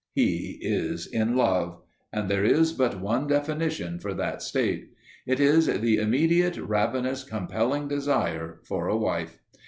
He 0.15 0.57
is 0.63 1.05
in 1.05 1.35
love, 1.35 1.79
and 2.11 2.27
there 2.27 2.43
is 2.43 2.73
but 2.73 2.99
one 2.99 3.27
definition 3.27 3.99
for 3.99 4.15
that 4.15 4.41
state. 4.41 4.89
It 5.27 5.39
is 5.39 5.67
the 5.67 5.97
immediate, 5.97 6.57
ravenous, 6.57 7.23
compelling 7.23 7.87
desire 7.87 8.61
for 8.63 8.87
a 8.87 8.97
wife. 8.97 9.37